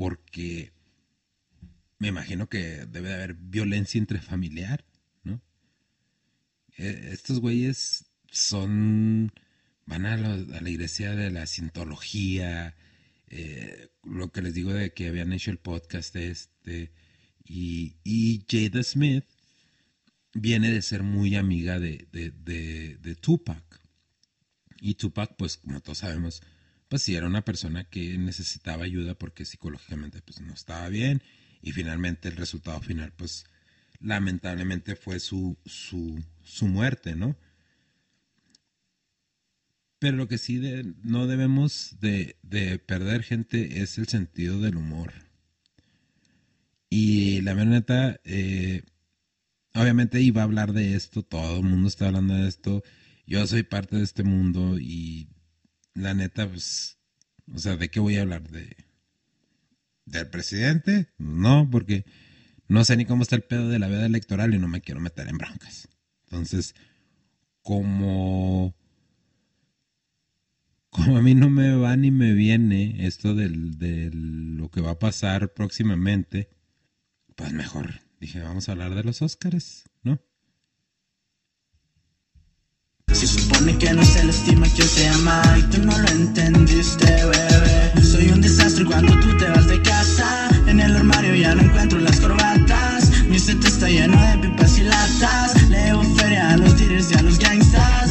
[0.00, 0.72] Porque
[1.98, 4.82] me imagino que debe de haber violencia intrafamiliar,
[5.24, 5.42] ¿no?
[6.78, 9.30] E, estos güeyes son,
[9.84, 12.74] van a la, iglesia de la cientología,
[13.28, 16.92] eh, lo que les digo de que habían hecho el podcast este
[17.44, 19.26] y, y Jada Smith
[20.32, 23.82] viene de ser muy amiga de, de, Tupac.
[24.80, 26.42] Y Tupac, pues como todos sabemos,
[26.90, 31.22] pues sí era una persona que necesitaba ayuda porque psicológicamente pues no estaba bien
[31.62, 33.44] y finalmente el resultado final pues
[34.00, 37.36] lamentablemente fue su, su, su muerte, ¿no?
[40.00, 40.60] Pero lo que sí
[41.04, 42.36] no debemos de,
[42.86, 45.12] perder, gente, es el sentido del humor.
[46.88, 48.82] Y la neta, eh,
[49.74, 52.82] obviamente iba a hablar de esto, todo el mundo está hablando de esto.
[53.26, 55.28] Yo soy parte de este mundo y
[55.94, 56.98] la neta, pues,
[57.52, 58.48] o sea, ¿de qué voy a hablar?
[58.48, 58.76] ¿De,
[60.06, 61.08] ¿Del presidente?
[61.18, 62.04] No, porque
[62.68, 65.00] no sé ni cómo está el pedo de la veda electoral y no me quiero
[65.00, 65.88] meter en broncas.
[66.24, 66.74] Entonces,
[67.62, 68.74] como
[70.90, 74.98] como a mí no me va ni me viene esto de lo que va a
[74.98, 76.50] pasar próximamente,
[77.36, 80.20] pues mejor dije, vamos a hablar de los Óscares, ¿no?
[83.20, 87.04] Se supone que no se le estima que te ama y tú no lo entendiste,
[87.04, 88.02] bebé.
[88.02, 90.48] Soy un desastre cuando tú te vas de casa.
[90.66, 93.10] En el armario ya no encuentro las corbatas.
[93.28, 95.68] Mi set está lleno de pipas y latas.
[95.68, 98.10] Leo feria a los dealers y a los gangstas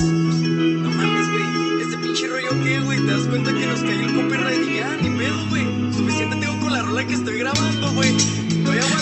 [2.63, 2.99] qué, güey?
[2.99, 4.97] ¿Te das cuenta que nos cayó el copyright y ya?
[5.01, 5.65] Ni pedo, güey.
[5.93, 8.15] Suficiente tengo con la rola que estoy grabando, güey.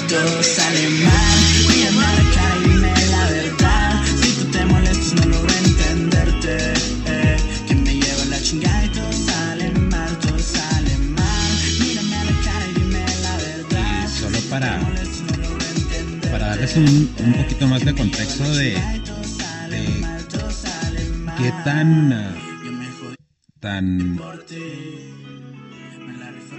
[0.08, 1.37] Todo sale mal,
[16.68, 18.72] darles un, un poquito más de contexto de,
[19.70, 20.04] de
[21.38, 22.36] qué tan.
[23.60, 24.20] Tan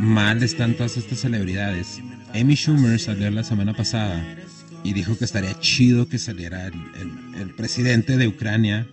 [0.00, 2.00] mal están todas estas celebridades.
[2.34, 4.36] Amy Schumer salió la semana pasada
[4.82, 8.86] y dijo que estaría chido que saliera el, presidente de Ucrania,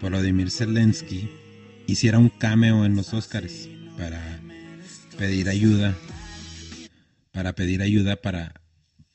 [0.00, 1.30] Volodymyr Zelensky,
[1.86, 4.40] hiciera un cameo en los Oscars para
[5.16, 5.96] pedir ayuda,
[7.32, 8.59] para pedir ayuda para,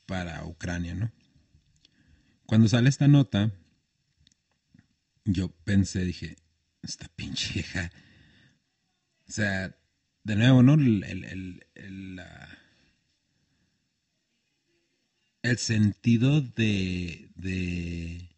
[0.06, 1.12] para Ucrania, ¿no?
[2.46, 3.52] Cuando sale esta nota,
[5.24, 6.36] yo pensé, dije,
[6.82, 7.90] esta pinche vieja
[9.28, 9.76] o sea,
[10.24, 10.74] de nuevo, ¿no?
[10.74, 12.22] El, el, el,
[15.42, 18.28] el sentido de, de,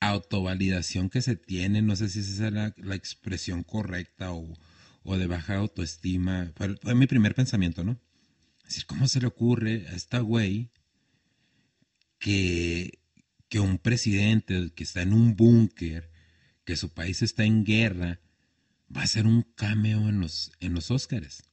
[0.00, 4.54] autovalidación que se tiene, no sé si esa es la, la expresión correcta o,
[5.02, 6.52] o de baja autoestima.
[6.56, 7.98] Fue, fue mi primer pensamiento, ¿no?
[8.62, 10.70] Es decir, ¿cómo se le ocurre a esta güey
[12.18, 13.00] que,
[13.48, 16.10] que un presidente que está en un búnker,
[16.64, 18.20] que su país está en guerra,
[18.94, 21.44] va a hacer un cameo en los, en los Óscares?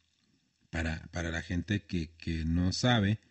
[0.69, 3.21] Para, para la gente que, que no sabe,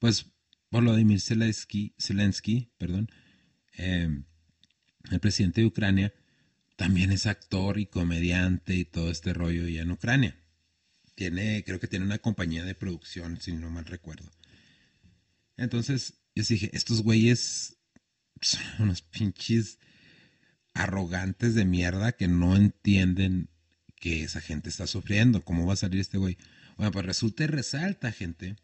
[0.00, 0.32] pues
[0.70, 3.08] Volodymyr Zelensky, Zelensky perdón,
[3.76, 4.24] eh,
[5.10, 6.12] el presidente de Ucrania,
[6.76, 10.36] también es actor y comediante y todo este rollo ya en Ucrania.
[11.14, 14.30] Tiene, creo que tiene una compañía de producción, si no mal recuerdo.
[15.56, 17.76] Entonces, yo dije, estos güeyes
[18.40, 19.80] son unos pinches
[20.72, 23.48] arrogantes de mierda que no entienden
[23.96, 25.42] que esa gente está sufriendo.
[25.42, 26.38] ¿Cómo va a salir este güey?
[26.76, 28.54] Bueno, pues resulta y resalta, gente,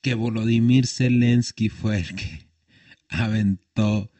[0.00, 2.46] que Volodymyr Zelensky fue el que
[3.08, 4.12] aventó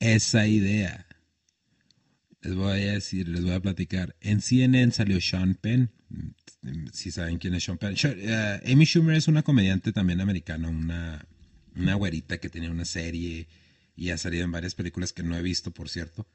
[0.00, 1.06] esa idea.
[2.40, 4.16] Les voy a decir, les voy a platicar.
[4.20, 5.92] En CNN salió Sean Penn.
[6.92, 7.94] Si saben quién es Sean Penn.
[7.94, 11.24] Uh, Amy Schumer es una comediante también americana, una,
[11.76, 13.48] una güerita que tenía una serie
[13.94, 16.26] y ha salido en varias películas que no he visto, por cierto.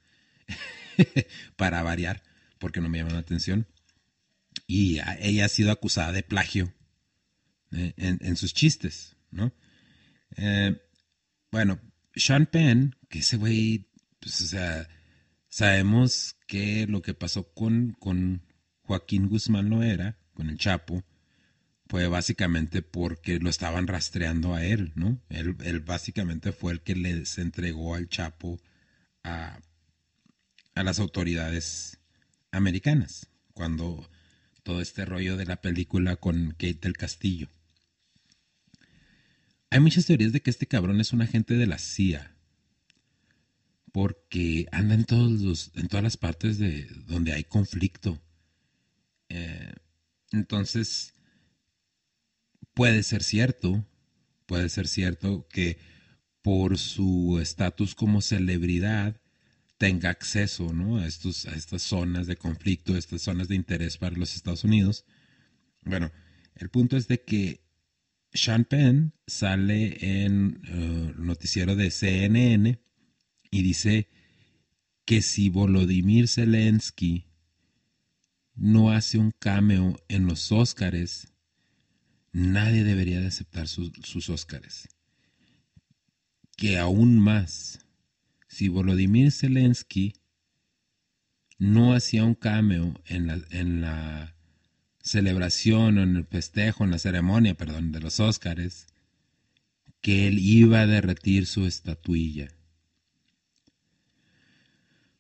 [1.56, 2.24] Para variar,
[2.60, 3.68] porque no me llaman la atención.
[4.68, 6.74] Y ella ha sido acusada de plagio
[7.72, 9.54] eh, en, en, sus chistes, ¿no?
[10.38, 10.78] Eh,
[11.52, 11.80] bueno,
[12.16, 14.88] sean Penn, que ese güey, pues, o sea,
[15.50, 18.44] sabemos que lo que pasó con, con
[18.82, 21.04] Joaquín Guzmán no era, con el Chapo,
[21.92, 25.20] fue básicamente porque lo estaban rastreando a él, ¿no?
[25.28, 28.62] Él, él básicamente fue el que les entregó al Chapo
[29.26, 29.60] a,
[30.74, 32.00] a las autoridades
[32.50, 34.10] americanas, cuando
[34.64, 37.50] todo este rollo de la película con Kate del Castillo.
[39.70, 42.34] Hay muchas teorías de que este cabrón es un agente de la CIA.
[43.92, 48.18] Porque anda en, todos los, en todas las partes de donde hay conflicto.
[49.28, 49.74] Eh,
[50.32, 51.16] entonces,
[52.74, 53.86] puede ser cierto,
[54.46, 55.78] puede ser cierto que
[56.42, 59.22] por su estatus como celebridad
[59.78, 60.98] tenga acceso ¿no?
[60.98, 65.06] a, estas zonas de conflicto, a estas zonas de interés para los Estados Unidos.
[65.84, 66.12] Bueno,
[66.56, 67.62] el punto es de que
[68.34, 72.80] sean Penn sale en uh, noticiero de CNN
[73.50, 74.08] y dice
[75.06, 77.26] que si Volodymyr Zelensky
[78.56, 81.31] no hace un cameo en los Óscares,
[82.32, 84.88] nadie debería de aceptar su, sus Óscares.
[86.56, 87.86] Que aún más,
[88.48, 90.14] si Volodymyr Zelensky
[91.58, 94.36] no hacía un cameo en la, en la
[95.02, 98.88] celebración o en el festejo, en la ceremonia, perdón, de los Óscares,
[100.02, 102.50] que él iba a derretir su estatuilla.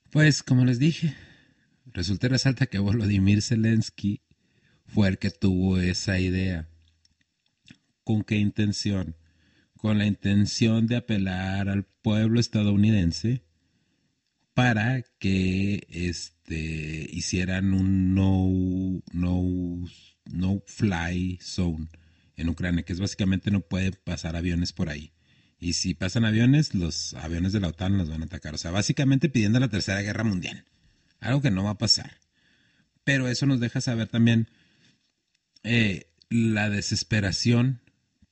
[0.09, 1.15] Pues, como les dije,
[1.85, 4.21] resulta y resalta que Volodymyr Zelensky
[4.85, 6.67] fue el que tuvo esa idea.
[8.03, 9.15] ¿Con qué intención?
[9.77, 13.43] Con la intención de apelar al pueblo estadounidense
[14.53, 19.87] para que este, hicieran un no, no,
[20.25, 21.87] no fly zone
[22.35, 25.13] en Ucrania, que es básicamente no pueden pasar aviones por ahí.
[25.59, 28.55] Y si pasan aviones, los aviones de la OTAN los van a atacar.
[28.55, 30.65] O sea, básicamente pidiendo la Tercera Guerra Mundial.
[31.19, 32.17] Algo que no va a pasar.
[33.03, 34.49] Pero eso nos deja saber también
[35.63, 37.81] eh, la desesperación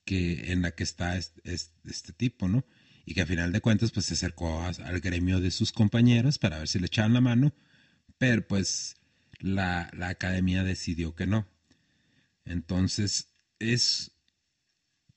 [0.06, 2.66] que, en la que está este, tipo, ¿no?
[3.06, 6.60] y que a final de cuentas pues se acercó al gremio de sus compañeros para
[6.60, 7.56] ver si le echaban la mano,
[8.20, 8.98] pero pues
[9.40, 11.48] la, la academia decidió que no.
[12.46, 14.12] Entonces es,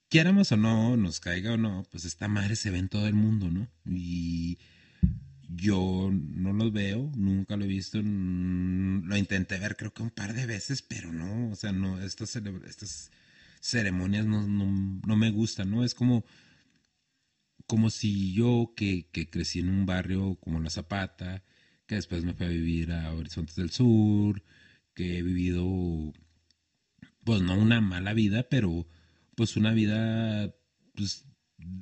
[0.09, 3.15] quieramos o no, nos caiga o no, pues esta madre se ve en todo el
[3.15, 3.69] mundo, ¿no?
[3.85, 4.59] Y
[5.49, 10.33] yo no lo veo, nunca lo he visto, lo intenté ver creo que un par
[10.33, 13.11] de veces, pero no, o sea, no, estas, estas
[13.63, 15.85] ceremonias no, no, no me gustan, ¿no?
[15.85, 16.25] Es como
[17.67, 21.43] como si yo que, crecí en un barrio como La Zapata,
[21.87, 24.43] que después me fui a vivir a Horizontes del Sur,
[24.95, 26.13] que he vivido,
[27.25, 28.87] pues no una mala vida, pero
[29.37, 30.55] pues una vida
[30.95, 31.25] pues,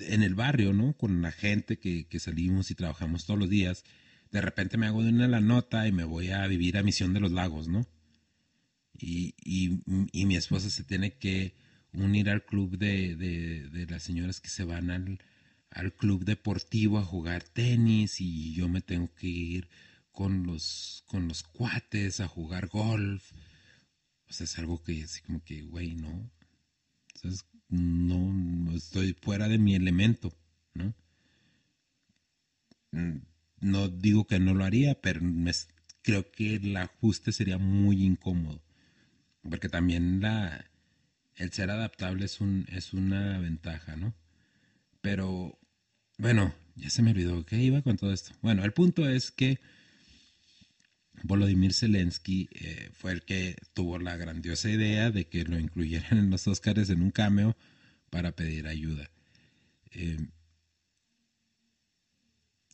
[0.01, 0.97] en el barrio, ¿no?
[0.97, 3.85] Con la gente que, salimos y trabajamos todos los días.
[4.31, 7.13] De repente me hago de una la nota y me voy a vivir a Misión
[7.15, 7.85] de los Lagos, ¿no?
[8.97, 11.57] Y, y, mi esposa se tiene que
[11.93, 15.21] unir al club de, de las señoras que se van al,
[15.71, 19.69] al club deportivo a jugar tenis y yo me tengo que ir
[20.13, 23.33] con los, con los cuates a jugar golf.
[24.29, 26.31] O sea, es algo que así como que, güey, no.
[27.15, 30.33] Entonces, no, estoy fuera de mi elemento,
[30.75, 30.95] ¿no?
[32.93, 33.19] Mm,
[33.61, 35.21] no digo que no lo haría, pero
[36.03, 38.63] creo que el ajuste sería muy incómodo.
[39.43, 40.70] Porque también la,
[41.41, 44.15] el ser adaptable es, un, es una ventaja, ¿no?
[45.01, 45.59] Pero,
[46.19, 48.33] bueno, ya se me olvidó qué iba con todo esto.
[48.43, 49.59] Bueno, el punto es que
[51.23, 56.31] Volodymyr Zelensky eh, fue el que tuvo la grandiosa idea de que lo incluyeran en
[56.31, 57.57] los Oscars en un cameo
[58.11, 59.11] para pedir ayuda.
[59.93, 60.19] Eh,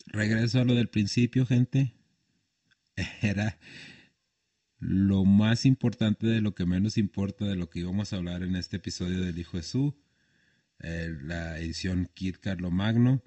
[0.07, 1.95] regreso a lo del principio, gente.
[3.23, 3.59] Era
[4.79, 8.57] lo más importante de lo que menos importa de lo que íbamos a hablar en
[8.57, 9.95] este episodio del Hijo Jesús,
[10.81, 13.23] eh, la edición Kit Carlo Magno.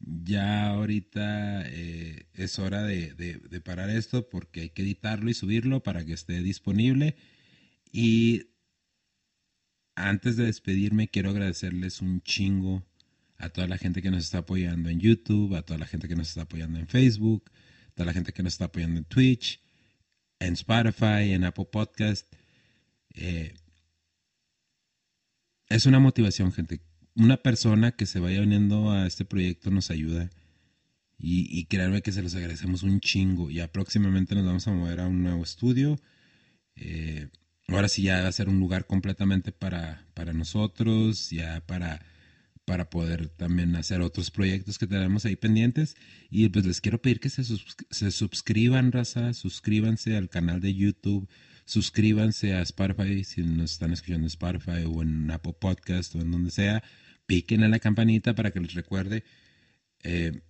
[0.00, 5.82] Ya ahorita eh, es hora de, de, parar esto porque hay que editarlo y subirlo
[5.82, 7.16] para que esté disponible.
[7.92, 8.46] Y
[9.94, 12.82] antes de despedirme, quiero agradecerles un chingo
[13.36, 16.16] a toda la gente que nos está apoyando en YouTube, a toda la gente que
[16.16, 17.50] nos está apoyando en Facebook,
[17.88, 19.60] a toda la gente que nos está apoyando en Twitch
[20.40, 22.26] en Spotify, en Apple Podcast.
[23.14, 23.54] Eh,
[25.68, 26.80] es una motivación, gente.
[27.14, 30.30] Una persona que se vaya uniendo a este proyecto nos ayuda.
[31.18, 33.50] Y, y créanme que se los agradecemos un chingo.
[33.50, 36.00] Ya próximamente nos vamos a mover a un nuevo estudio.
[36.76, 37.28] Eh,
[37.68, 42.00] ahora sí ya va a ser un lugar completamente para, para nosotros, ya para
[42.70, 45.96] para poder también hacer otros proyectos que tenemos ahí pendientes.
[46.30, 51.28] Y pues les quiero pedir que se, se suscriban, raza, suscríbanse al canal de YouTube,
[51.64, 56.30] suscríbanse a Spotify si nos están escuchando en Spotify o en Apple Podcast o en
[56.30, 56.80] donde sea.
[57.26, 59.24] Piquen a la campanita para que les recuerde.
[60.04, 60.40] Eh,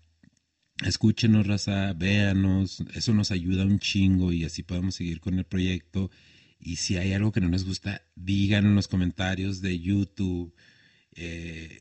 [0.85, 6.11] escúchenos, raza, véanos, eso nos ayuda un chingo y así podemos seguir con el proyecto.
[6.59, 10.55] Y si hay algo que no les gusta, digan en los comentarios de YouTube.
[11.13, 11.81] Eh,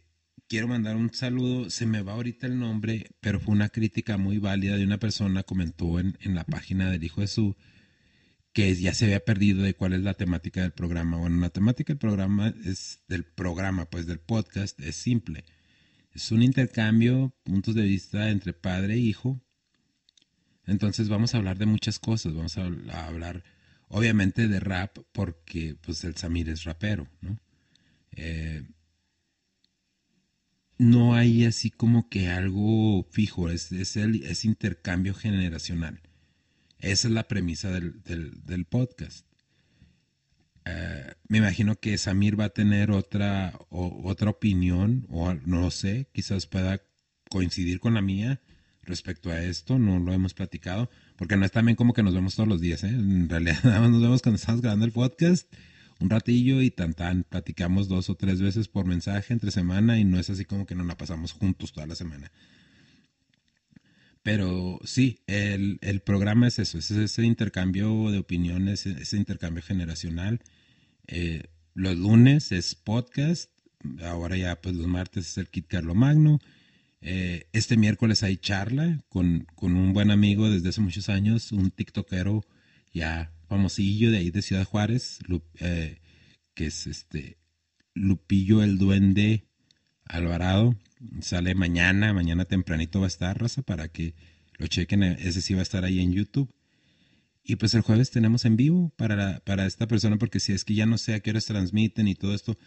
[0.50, 4.40] quiero mandar un saludo, se me va ahorita el nombre, pero fue una crítica muy
[4.40, 7.56] válida de una persona, comentó en, en la página del Hijo Jesús,
[8.52, 11.18] que ya se había perdido de cuál es la temática del programa.
[11.18, 15.46] Bueno, la temática del programa es del programa, pues del podcast, es simple.
[16.14, 19.40] Es un intercambio, puntos de vista entre padre e hijo.
[20.66, 22.66] Entonces vamos a hablar de muchas cosas, vamos a
[23.06, 23.44] hablar
[23.88, 27.40] obviamente de rap, porque pues el Samir es rapero, ¿no?
[28.12, 28.64] Eh,
[30.80, 36.02] no hay así como que algo fijo, es, es, el, es intercambio generacional.
[36.80, 39.28] Esa es la premisa del, del, podcast.
[40.64, 46.48] Eh, me imagino que Samir va a tener otra, otra opinión, o no sé, quizás
[46.48, 46.82] pueda
[47.30, 48.42] coincidir con la mía
[48.84, 52.36] respecto a esto, no lo hemos platicado, porque no es también como que nos vemos
[52.36, 52.88] todos los días, ¿eh?
[52.88, 55.54] en realidad nada más nos vemos cuando estamos grabando el podcast
[56.00, 60.06] un ratillo y tan tan platicamos dos o tres veces por mensaje entre semana y
[60.06, 62.32] no es así como que nos la pasamos juntos toda la semana.
[64.24, 70.42] Pero sí, el, programa es eso, es ese intercambio de opiniones, ese intercambio generacional.
[71.08, 71.44] Eh,
[71.74, 73.50] los lunes es podcast,
[74.04, 76.40] ahora ya pues los martes es el Kit Carlo Magno.
[77.02, 81.72] Eh, este miércoles hay charla con, con, un buen amigo desde hace muchos años, un
[81.72, 82.44] tiktokero
[82.94, 85.20] ya famosillo de ahí de Ciudad Juárez,
[85.60, 86.00] eh,
[86.54, 87.38] que es este
[87.94, 89.50] Lupillo el Duende
[90.06, 90.78] Alvarado.
[91.22, 94.16] Sale mañana, mañana tempranito va a estar, raza, para que
[94.58, 95.04] lo chequen.
[95.04, 96.54] Ese sí va a estar ahí en YouTube.
[97.44, 100.76] Y pues el jueves tenemos en vivo para, para esta persona, porque si es que
[100.76, 102.58] ya no sé a qué horas transmiten y todo esto,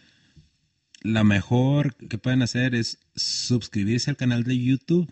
[1.01, 5.09] la mejor que pueden hacer es suscribirse al canal de YouTube,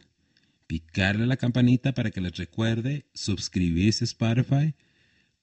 [0.68, 4.76] picarle la campanita para que les recuerde, suscribirse a Spotify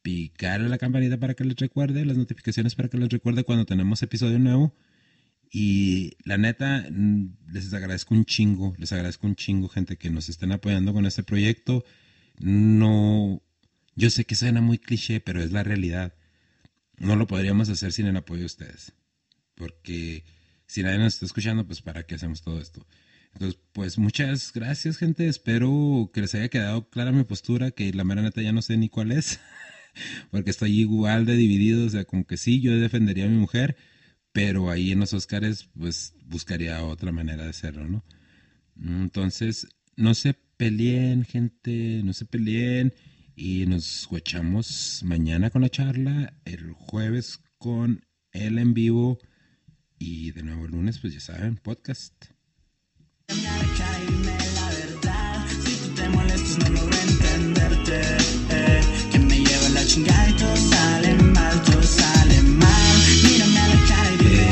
[0.03, 4.03] picarle la campanita para que les recuerde, las notificaciones para que les recuerde cuando tenemos
[4.03, 4.75] episodio nuevo.
[5.51, 10.29] Y la neta, mm, les agradezco un chingo, les agradezco un chingo, gente, que nos
[10.29, 11.85] estén apoyando con este proyecto.
[12.39, 13.43] No,
[13.97, 16.15] yo sé que suena muy cliché, pero es la realidad.
[16.99, 18.93] No lo podríamos hacer sin el apoyo de ustedes.
[19.55, 20.25] Porque
[20.67, 22.87] si nadie nos está escuchando, pues para qué hacemos todo esto.
[23.33, 25.29] Entonces, pues muchas gracias, gente.
[25.29, 28.77] Espero que les haya quedado clara mi postura, que la mera neta ya no sé
[28.77, 29.41] ni cuál es.
[30.31, 33.77] porque estoy igual de dividido, o sea, como que sí, yo defendería a mi mujer,
[34.33, 38.05] pero ahí en los Oscars, pues buscaría otra manera de hacerlo, ¿no?
[38.77, 42.95] Entonces, no se peleen, gente, no se peleen,
[43.35, 49.19] y nos escuchamos mañana con la charla, el jueves con él en vivo,
[49.99, 52.27] y de nuevo el lunes, pues ya saben, podcast.
[59.91, 60.05] Eh,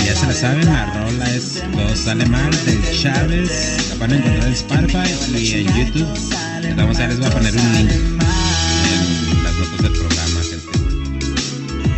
[0.07, 3.51] ya se la saben, la rola es Todo sale mal de Chávez.
[3.91, 6.09] La van a encontrar en Spotify y en YouTube.
[6.77, 8.01] Vamos a les voy a poner un link en
[9.53, 10.71] minutos del programa, gente.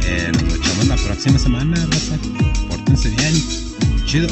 [0.08, 2.16] Eh, nos lo echamos la próxima semana, raza.
[2.68, 3.34] Pórtense bien.
[4.04, 4.26] Chido.